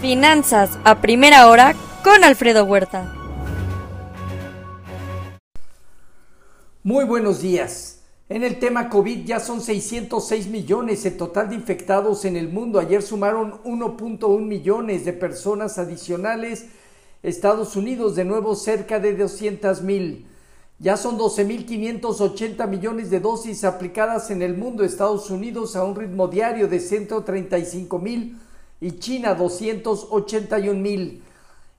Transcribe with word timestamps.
Finanzas 0.00 0.78
a 0.84 1.00
primera 1.00 1.48
hora 1.48 1.74
con 2.04 2.22
Alfredo 2.22 2.64
Huerta. 2.64 3.14
Muy 6.82 7.06
buenos 7.06 7.40
días. 7.40 8.02
En 8.28 8.44
el 8.44 8.58
tema 8.58 8.90
COVID 8.90 9.24
ya 9.24 9.40
son 9.40 9.62
606 9.62 10.48
millones 10.48 11.06
el 11.06 11.16
total 11.16 11.48
de 11.48 11.54
infectados 11.54 12.26
en 12.26 12.36
el 12.36 12.50
mundo. 12.50 12.78
Ayer 12.78 13.00
sumaron 13.00 13.62
1.1 13.64 14.38
millones 14.40 15.06
de 15.06 15.14
personas 15.14 15.78
adicionales. 15.78 16.66
Estados 17.22 17.74
Unidos 17.74 18.16
de 18.16 18.26
nuevo 18.26 18.54
cerca 18.54 19.00
de 19.00 19.16
200 19.16 19.80
mil. 19.80 20.26
Ya 20.78 20.98
son 20.98 21.18
12.580 21.18 22.68
millones 22.68 23.08
de 23.08 23.20
dosis 23.20 23.64
aplicadas 23.64 24.30
en 24.30 24.42
el 24.42 24.58
mundo. 24.58 24.84
Estados 24.84 25.30
Unidos 25.30 25.74
a 25.74 25.84
un 25.84 25.96
ritmo 25.96 26.28
diario 26.28 26.68
de 26.68 26.80
135 26.80 27.98
mil 27.98 28.36
y 28.80 28.92
China 28.98 29.34
281 29.34 30.80
mil. 30.80 31.22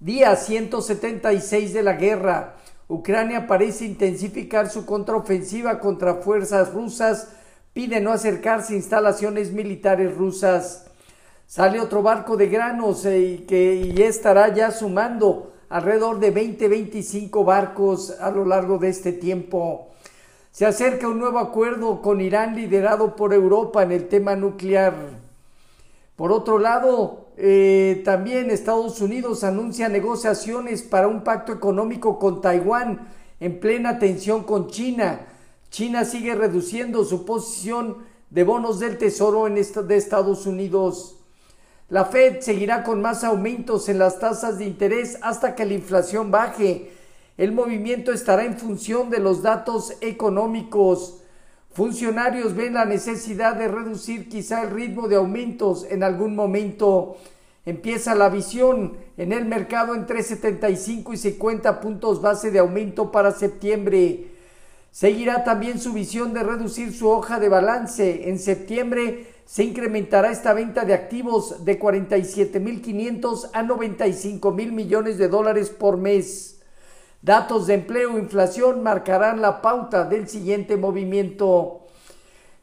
Día 0.00 0.36
176 0.36 1.72
de 1.72 1.82
la 1.82 1.94
guerra. 1.94 2.56
Ucrania 2.88 3.46
parece 3.46 3.86
intensificar 3.86 4.68
su 4.68 4.84
contraofensiva 4.84 5.80
contra 5.80 6.16
fuerzas 6.16 6.72
rusas, 6.74 7.28
pide 7.72 8.00
no 8.00 8.12
acercarse 8.12 8.74
a 8.74 8.76
instalaciones 8.76 9.52
militares 9.52 10.14
rusas. 10.14 10.86
Sale 11.46 11.80
otro 11.80 12.02
barco 12.02 12.36
de 12.36 12.48
granos 12.48 13.04
eh, 13.06 13.18
y 13.18 13.38
que 13.46 13.92
ya 13.92 14.06
estará 14.06 14.52
ya 14.54 14.70
sumando 14.70 15.52
alrededor 15.68 16.20
de 16.20 16.34
20-25 16.34 17.44
barcos 17.44 18.10
a 18.20 18.30
lo 18.30 18.44
largo 18.44 18.78
de 18.78 18.88
este 18.88 19.12
tiempo. 19.12 19.90
Se 20.50 20.66
acerca 20.66 21.08
un 21.08 21.18
nuevo 21.18 21.38
acuerdo 21.38 22.00
con 22.00 22.20
Irán 22.20 22.54
liderado 22.54 23.16
por 23.16 23.32
Europa 23.32 23.82
en 23.82 23.92
el 23.92 24.08
tema 24.08 24.36
nuclear. 24.36 25.23
Por 26.16 26.30
otro 26.30 26.58
lado, 26.58 27.28
eh, 27.36 28.02
también 28.04 28.50
Estados 28.50 29.00
Unidos 29.00 29.42
anuncia 29.42 29.88
negociaciones 29.88 30.82
para 30.82 31.08
un 31.08 31.24
pacto 31.24 31.52
económico 31.52 32.18
con 32.18 32.40
Taiwán 32.40 33.08
en 33.40 33.58
plena 33.58 33.98
tensión 33.98 34.44
con 34.44 34.68
China. 34.68 35.26
China 35.70 36.04
sigue 36.04 36.36
reduciendo 36.36 37.04
su 37.04 37.24
posición 37.24 37.98
de 38.30 38.44
bonos 38.44 38.78
del 38.78 38.96
Tesoro 38.96 39.48
en 39.48 39.54
de 39.54 39.96
Estados 39.96 40.46
Unidos. 40.46 41.16
La 41.88 42.04
Fed 42.04 42.40
seguirá 42.40 42.84
con 42.84 43.02
más 43.02 43.24
aumentos 43.24 43.88
en 43.88 43.98
las 43.98 44.20
tasas 44.20 44.58
de 44.58 44.64
interés 44.64 45.18
hasta 45.20 45.54
que 45.56 45.64
la 45.64 45.74
inflación 45.74 46.30
baje. 46.30 46.92
El 47.36 47.50
movimiento 47.50 48.12
estará 48.12 48.44
en 48.44 48.56
función 48.56 49.10
de 49.10 49.18
los 49.18 49.42
datos 49.42 49.94
económicos. 50.00 51.23
Funcionarios 51.74 52.54
ven 52.54 52.74
la 52.74 52.84
necesidad 52.84 53.56
de 53.56 53.66
reducir 53.66 54.28
quizá 54.28 54.62
el 54.62 54.70
ritmo 54.70 55.08
de 55.08 55.16
aumentos 55.16 55.84
en 55.90 56.04
algún 56.04 56.36
momento. 56.36 57.16
Empieza 57.66 58.14
la 58.14 58.28
visión 58.28 58.92
en 59.16 59.32
el 59.32 59.44
mercado 59.44 59.96
entre 59.96 60.22
75 60.22 61.12
y 61.12 61.16
50 61.16 61.80
puntos 61.80 62.22
base 62.22 62.52
de 62.52 62.60
aumento 62.60 63.10
para 63.10 63.32
septiembre. 63.32 64.28
Seguirá 64.92 65.42
también 65.42 65.80
su 65.80 65.92
visión 65.92 66.32
de 66.32 66.44
reducir 66.44 66.92
su 66.92 67.08
hoja 67.08 67.40
de 67.40 67.48
balance. 67.48 68.28
En 68.28 68.38
septiembre 68.38 69.26
se 69.44 69.64
incrementará 69.64 70.30
esta 70.30 70.52
venta 70.52 70.84
de 70.84 70.94
activos 70.94 71.64
de 71.64 71.80
47.500 71.80 73.50
a 73.52 73.64
95.000 73.64 74.70
millones 74.70 75.18
de 75.18 75.26
dólares 75.26 75.70
por 75.70 75.96
mes. 75.96 76.60
Datos 77.24 77.66
de 77.66 77.72
empleo 77.72 78.18
e 78.18 78.20
inflación 78.20 78.82
marcarán 78.82 79.40
la 79.40 79.62
pauta 79.62 80.04
del 80.04 80.28
siguiente 80.28 80.76
movimiento. 80.76 81.86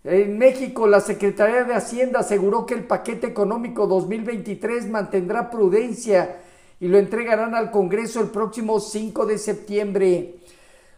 En 0.04 0.38
México, 0.38 0.86
la 0.86 1.00
Secretaría 1.00 1.64
de 1.64 1.74
Hacienda 1.74 2.20
aseguró 2.20 2.68
que 2.68 2.76
el 2.76 2.84
paquete 2.84 3.26
económico 3.26 3.88
2023 3.88 4.88
mantendrá 4.88 5.50
prudencia 5.50 6.42
y 6.80 6.90
lo 6.90 7.00
entregarán 7.00 7.56
al 7.56 7.72
Congreso 7.72 8.22
el 8.22 8.28
próximo 8.28 8.80
5 8.80 9.26
de 9.26 9.40
septiembre. 9.40 10.36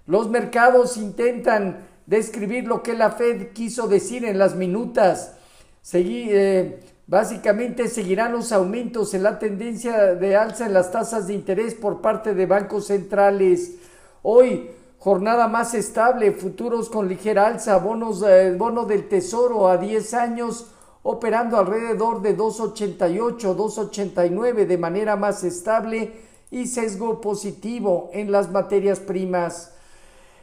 Los 0.08 0.29
mercados 0.29 0.97
intentan 0.97 1.88
describir 2.06 2.66
lo 2.66 2.84
que 2.84 2.96
la 2.96 3.12
Fed 3.12 3.53
quiso 3.53 3.88
decir 3.88 4.25
en 4.25 4.40
las 4.40 4.57
minutas. 4.57 5.38
Seguí, 5.81 6.28
eh, 6.31 6.81
Básicamente 7.06 7.90
seguirán 7.90 8.31
los 8.31 8.53
aumentos 8.53 9.14
en 9.14 9.24
la 9.24 9.38
tendencia 9.38 10.16
de 10.16 10.36
alza 10.38 10.66
en 10.66 10.74
las 10.74 10.91
tasas 10.91 11.28
de 11.28 11.34
interés 11.34 11.75
por 11.75 12.02
parte 12.02 12.34
de 12.34 12.46
bancos 12.46 12.88
centrales. 12.88 13.75
Hoy, 14.22 14.69
jornada 15.00 15.50
más 15.50 15.74
estable, 15.74 16.31
futuros 16.31 16.90
con 16.90 17.09
ligera 17.09 17.47
alza, 17.47 17.78
bonos, 17.78 18.24
eh, 18.24 18.56
bono 18.58 18.86
del 18.86 19.09
tesoro 19.09 19.68
a 19.68 19.78
10 19.78 20.14
años 20.14 20.68
operando 21.03 21.58
alrededor 21.58 22.22
de 22.22 22.38
2.88, 22.38 23.53
2.89 23.53 24.66
de 24.66 24.78
manera 24.78 25.18
más 25.18 25.44
estable 25.44 26.14
y 26.52 26.68
sesgo 26.68 27.20
positivo 27.20 28.09
en 28.14 28.31
las 28.31 28.50
materias 28.50 29.02
primas. 29.02 29.74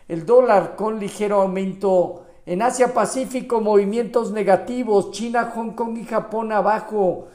El 0.09 0.27
dólar 0.27 0.77
con 0.77 1.01
ligero 1.01 1.41
aumento 1.41 2.27
en 2.47 2.63
Asia 2.63 2.95
Pacífico, 2.95 3.61
movimientos 3.61 4.33
negativos, 4.33 5.11
China, 5.11 5.53
Hong 5.55 5.73
Kong 5.73 5.99
y 5.99 6.05
Japón 6.05 6.53
abajo. 6.53 7.29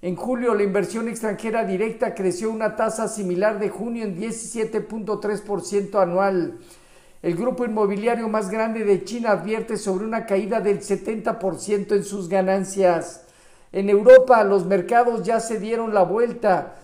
En 0.00 0.16
julio, 0.16 0.54
la 0.54 0.62
inversión 0.62 1.08
extranjera 1.08 1.64
directa 1.64 2.14
creció 2.14 2.50
una 2.50 2.74
tasa 2.74 3.08
similar 3.08 3.58
de 3.58 3.68
junio 3.68 4.04
en 4.04 4.18
17.3% 4.18 6.00
anual. 6.00 6.58
El 7.22 7.36
grupo 7.36 7.64
inmobiliario 7.64 8.28
más 8.28 8.50
grande 8.50 8.84
de 8.84 9.04
China 9.04 9.30
advierte 9.30 9.76
sobre 9.76 10.04
una 10.04 10.26
caída 10.26 10.60
del 10.60 10.80
70% 10.80 11.94
en 11.94 12.04
sus 12.04 12.28
ganancias. 12.28 13.24
En 13.70 13.88
Europa, 13.88 14.42
los 14.42 14.66
mercados 14.66 15.22
ya 15.22 15.38
se 15.38 15.60
dieron 15.60 15.94
la 15.94 16.02
vuelta. 16.02 16.74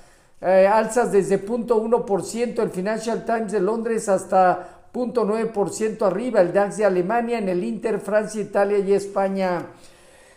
Eh, 0.41 0.69
alzas 0.73 1.11
desde 1.11 1.45
0.1%, 1.45 2.63
el 2.63 2.71
Financial 2.71 3.25
Times 3.25 3.51
de 3.51 3.61
Londres 3.61 4.09
hasta 4.09 4.78
0.9% 4.93 6.03
arriba, 6.03 6.41
el 6.41 6.53
DAX 6.53 6.79
de 6.79 6.85
Alemania, 6.85 7.39
en 7.39 7.49
el 7.49 7.63
Inter, 7.65 8.01
Francia, 8.01 8.41
Italia 8.41 8.79
y 8.79 8.93
España. 8.93 9.67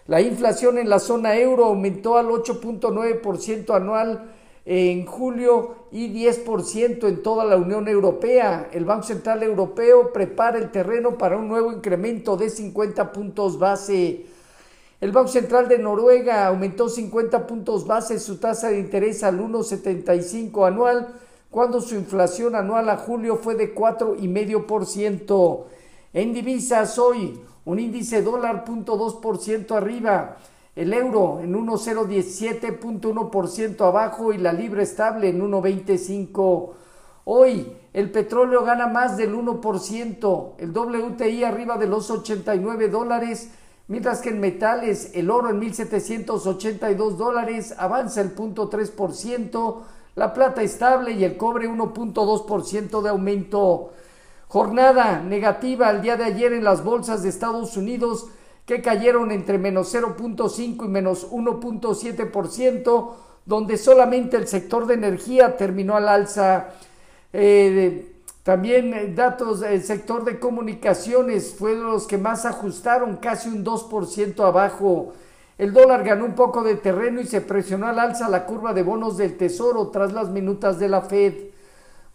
La 0.07 0.21
inflación 0.21 0.77
en 0.77 0.89
la 0.89 0.99
zona 0.99 1.37
euro 1.37 1.65
aumentó 1.65 2.17
al 2.17 2.27
8.9% 2.27 3.75
anual 3.75 4.31
en 4.65 5.05
julio 5.05 5.87
y 5.91 6.09
10% 6.13 7.07
en 7.07 7.23
toda 7.23 7.45
la 7.45 7.57
Unión 7.57 7.87
Europea. 7.87 8.69
El 8.71 8.85
Banco 8.85 9.03
Central 9.03 9.41
Europeo 9.43 10.11
prepara 10.11 10.57
el 10.57 10.71
terreno 10.71 11.17
para 11.17 11.37
un 11.37 11.47
nuevo 11.47 11.71
incremento 11.71 12.37
de 12.37 12.49
50 12.49 13.11
puntos 13.11 13.57
base. 13.57 14.25
El 14.99 15.11
Banco 15.11 15.29
Central 15.29 15.67
de 15.67 15.79
Noruega 15.79 16.47
aumentó 16.47 16.89
50 16.89 17.47
puntos 17.47 17.87
base 17.87 18.19
su 18.19 18.37
tasa 18.37 18.69
de 18.69 18.79
interés 18.79 19.23
al 19.23 19.39
1,75 19.39 20.67
anual 20.67 21.07
cuando 21.51 21.81
su 21.81 21.93
inflación 21.95 22.55
anual 22.55 22.89
a 22.89 22.97
julio 22.97 23.35
fue 23.35 23.53
de 23.55 23.75
4,5%. 23.75 25.63
En 26.13 26.33
divisas 26.33 26.97
hoy, 26.97 27.41
un 27.65 27.79
índice 27.79 28.23
dólar 28.23 28.63
0.2% 28.65 29.75
arriba, 29.75 30.37
el 30.75 30.93
euro 30.93 31.41
en 31.41 31.53
1,017.1% 31.53 33.85
abajo 33.85 34.31
y 34.31 34.37
la 34.37 34.53
libra 34.53 34.81
estable 34.81 35.27
en 35.29 35.41
1,25. 35.41 36.69
Hoy 37.25 37.75
el 37.93 38.09
petróleo 38.11 38.63
gana 38.63 38.87
más 38.87 39.17
del 39.17 39.35
1%, 39.35 40.53
el 40.57 40.71
WTI 40.71 41.43
arriba 41.43 41.77
de 41.77 41.87
los 41.87 42.09
89 42.09 42.87
dólares, 42.87 43.49
mientras 43.89 44.21
que 44.21 44.29
en 44.29 44.39
metales 44.39 45.11
el 45.13 45.29
oro 45.29 45.49
en 45.49 45.59
1.782 45.59 47.17
dólares 47.17 47.75
avanza 47.77 48.21
el 48.21 48.33
0.3%, 48.33 49.81
la 50.15 50.33
plata 50.33 50.61
estable 50.61 51.11
y 51.11 51.23
el 51.23 51.37
cobre 51.37 51.69
1.2% 51.69 53.01
de 53.01 53.09
aumento. 53.09 53.91
Jornada 54.47 55.21
negativa 55.21 55.89
el 55.89 56.01
día 56.01 56.17
de 56.17 56.25
ayer 56.25 56.53
en 56.53 56.63
las 56.63 56.83
bolsas 56.83 57.23
de 57.23 57.29
Estados 57.29 57.77
Unidos 57.77 58.27
que 58.65 58.81
cayeron 58.81 59.31
entre 59.31 59.57
menos 59.57 59.93
0.5 59.93 60.85
y 60.85 60.87
menos 60.87 61.29
1.7%, 61.31 63.11
donde 63.45 63.77
solamente 63.77 64.37
el 64.37 64.47
sector 64.47 64.85
de 64.87 64.93
energía 64.93 65.57
terminó 65.57 65.95
al 65.95 66.07
alza. 66.07 66.69
Eh, 67.33 68.13
también 68.43 69.15
datos 69.15 69.59
del 69.61 69.83
sector 69.83 70.25
de 70.25 70.39
comunicaciones 70.39 71.53
fueron 71.57 71.91
los 71.91 72.07
que 72.07 72.17
más 72.17 72.45
ajustaron, 72.45 73.17
casi 73.17 73.49
un 73.49 73.63
2% 73.63 74.45
abajo. 74.45 75.13
El 75.61 75.71
dólar 75.73 76.03
ganó 76.03 76.25
un 76.25 76.33
poco 76.33 76.63
de 76.63 76.73
terreno 76.73 77.21
y 77.21 77.27
se 77.27 77.39
presionó 77.39 77.85
al 77.85 77.99
alza 77.99 78.27
la 78.27 78.47
curva 78.47 78.73
de 78.73 78.81
bonos 78.81 79.17
del 79.17 79.37
Tesoro 79.37 79.89
tras 79.89 80.11
las 80.11 80.29
minutas 80.29 80.79
de 80.79 80.89
la 80.89 81.01
Fed. 81.01 81.35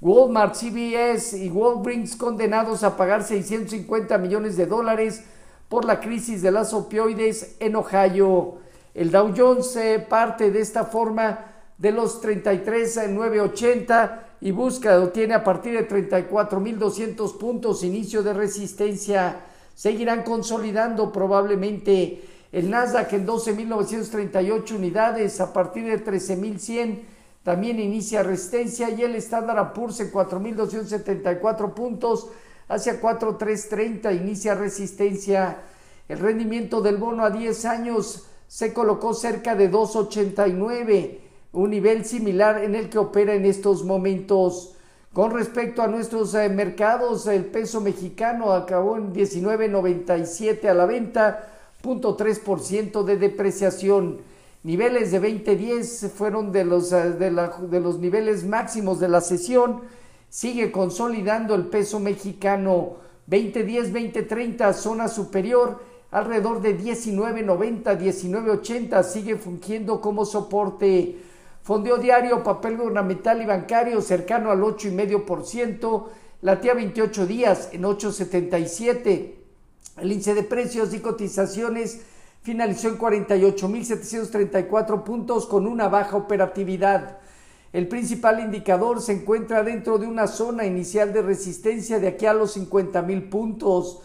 Walmart, 0.00 0.56
CBS 0.56 1.38
y 1.38 1.48
Walgreens 1.48 2.16
condenados 2.16 2.82
a 2.82 2.96
pagar 2.96 3.22
650 3.22 4.18
millones 4.18 4.56
de 4.56 4.66
dólares 4.66 5.22
por 5.68 5.84
la 5.84 6.00
crisis 6.00 6.42
de 6.42 6.50
las 6.50 6.72
opioides 6.72 7.54
en 7.60 7.76
Ohio. 7.76 8.54
El 8.94 9.12
Dow 9.12 9.32
Jones 9.36 9.78
parte 10.08 10.50
de 10.50 10.60
esta 10.60 10.84
forma 10.84 11.38
de 11.78 11.92
los 11.92 12.20
33.980 12.20 14.22
y 14.40 14.50
busca 14.50 14.98
o 14.98 15.10
tiene 15.10 15.34
a 15.34 15.44
partir 15.44 15.74
de 15.74 15.88
34.200 15.88 17.38
puntos 17.38 17.84
inicio 17.84 18.24
de 18.24 18.32
resistencia. 18.32 19.42
Seguirán 19.72 20.24
consolidando 20.24 21.12
probablemente 21.12 22.34
El 22.56 22.70
Nasdaq 22.70 23.12
en 23.12 23.26
12.938 23.26 24.76
unidades 24.76 25.42
a 25.42 25.52
partir 25.52 25.84
de 25.84 26.02
13.100 26.02 27.02
también 27.42 27.78
inicia 27.78 28.22
resistencia 28.22 28.88
y 28.88 29.02
el 29.02 29.14
Standard 29.16 29.74
Poor's 29.74 30.00
en 30.00 30.10
4.274 30.10 31.74
puntos 31.74 32.30
hacia 32.66 32.98
4.330 32.98 34.16
inicia 34.16 34.54
resistencia. 34.54 35.58
El 36.08 36.18
rendimiento 36.18 36.80
del 36.80 36.96
bono 36.96 37.26
a 37.26 37.30
10 37.30 37.62
años 37.66 38.24
se 38.48 38.72
colocó 38.72 39.12
cerca 39.12 39.54
de 39.54 39.70
2.89, 39.70 41.18
un 41.52 41.70
nivel 41.70 42.06
similar 42.06 42.64
en 42.64 42.74
el 42.74 42.88
que 42.88 42.96
opera 42.96 43.34
en 43.34 43.44
estos 43.44 43.84
momentos. 43.84 44.76
Con 45.12 45.32
respecto 45.32 45.82
a 45.82 45.88
nuestros 45.88 46.34
eh, 46.34 46.48
mercados, 46.48 47.26
el 47.26 47.44
peso 47.44 47.82
mexicano 47.82 48.54
acabó 48.54 48.96
en 48.96 49.12
19.97 49.12 50.64
a 50.70 50.72
la 50.72 50.86
venta, 50.86 51.52
0.3% 51.86 53.04
de 53.04 53.16
depreciación. 53.16 54.18
Niveles 54.64 55.12
de 55.12 55.20
2010 55.20 56.10
fueron 56.14 56.50
de 56.50 56.64
los, 56.64 56.92
eh, 56.92 57.12
de, 57.12 57.30
de 57.30 57.80
los 57.80 57.98
niveles 57.98 58.44
máximos 58.44 58.98
de 58.98 59.08
la 59.08 59.20
sesión. 59.20 59.82
Sigue 60.28 60.72
consolidando 60.72 61.54
el 61.54 61.66
peso 61.66 62.00
mexicano 62.00 62.96
2010-2030, 63.30 64.72
zona 64.72 65.08
superior, 65.08 65.80
alrededor 66.10 66.60
de 66.60 66.78
19.90, 66.78 67.98
19.80, 67.98 69.02
sigue 69.04 69.36
fungiendo 69.36 70.00
como 70.00 70.24
soporte. 70.24 71.16
Fondeo 71.62 71.98
diario, 71.98 72.42
papel 72.42 72.76
gubernamental 72.76 73.42
y 73.42 73.46
bancario 73.46 74.00
cercano 74.00 74.50
al 74.50 74.60
8,5%, 74.60 76.04
latía 76.42 76.74
28 76.74 77.26
días 77.26 77.70
en 77.72 77.82
8,77. 77.82 79.45
El 79.96 80.12
índice 80.12 80.34
de 80.34 80.42
precios 80.42 80.92
y 80.94 81.00
cotizaciones 81.00 82.00
finalizó 82.42 82.88
en 82.88 82.98
48.734 82.98 85.02
puntos 85.02 85.46
con 85.46 85.66
una 85.66 85.88
baja 85.88 86.16
operatividad. 86.16 87.18
El 87.72 87.88
principal 87.88 88.40
indicador 88.40 89.02
se 89.02 89.12
encuentra 89.12 89.62
dentro 89.62 89.98
de 89.98 90.06
una 90.06 90.26
zona 90.26 90.66
inicial 90.66 91.12
de 91.12 91.22
resistencia 91.22 91.98
de 91.98 92.08
aquí 92.08 92.26
a 92.26 92.34
los 92.34 92.56
50.000 92.56 93.28
puntos. 93.28 94.00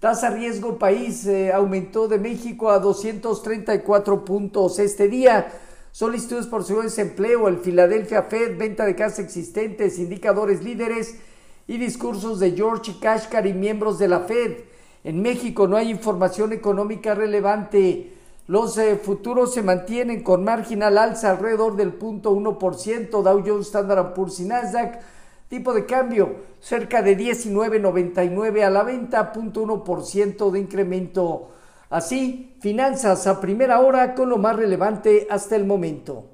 Tasa 0.00 0.30
riesgo 0.30 0.78
país 0.78 1.26
eh, 1.26 1.52
aumentó 1.52 2.08
de 2.08 2.18
México 2.18 2.70
a 2.70 2.78
234 2.78 4.24
puntos 4.24 4.78
este 4.78 5.08
día 5.08 5.48
solicitudes 5.94 6.48
por 6.48 6.64
su 6.64 6.82
desempleo, 6.82 7.46
el 7.46 7.58
Philadelphia 7.58 8.24
Fed, 8.24 8.58
venta 8.58 8.84
de 8.84 8.96
casas 8.96 9.20
existentes, 9.20 10.00
indicadores 10.00 10.64
líderes 10.64 11.14
y 11.68 11.78
discursos 11.78 12.40
de 12.40 12.50
George 12.50 12.96
Kashkar 13.00 13.46
y 13.46 13.52
miembros 13.52 14.00
de 14.00 14.08
la 14.08 14.22
Fed. 14.22 14.56
En 15.04 15.20
México 15.20 15.68
no 15.68 15.76
hay 15.76 15.90
información 15.90 16.54
económica 16.54 17.14
relevante. 17.14 18.14
Los 18.46 18.78
eh, 18.78 18.96
futuros 18.96 19.52
se 19.52 19.62
mantienen 19.62 20.22
con 20.22 20.44
marginal 20.44 20.96
alza 20.96 21.30
alrededor 21.30 21.76
del 21.76 21.98
0.1%, 21.98 23.22
Dow 23.22 23.42
Jones, 23.46 23.66
Standard 23.66 24.14
Poor's 24.14 24.40
y 24.40 24.44
Nasdaq. 24.44 25.00
Tipo 25.50 25.74
de 25.74 25.84
cambio 25.84 26.36
cerca 26.60 27.02
de 27.02 27.18
19.99 27.18 28.62
a 28.64 28.70
la 28.70 28.82
venta, 28.82 29.30
0.1% 29.30 30.50
de 30.50 30.58
incremento. 30.58 31.50
Así, 31.90 32.56
finanzas 32.60 33.26
a 33.26 33.42
primera 33.42 33.80
hora 33.80 34.14
con 34.14 34.30
lo 34.30 34.38
más 34.38 34.56
relevante 34.56 35.26
hasta 35.30 35.54
el 35.54 35.66
momento. 35.66 36.33